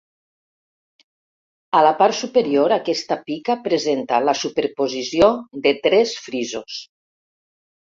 [1.79, 5.31] A la part superior aquesta pica presenta la superposició
[5.69, 6.83] de tres frisos.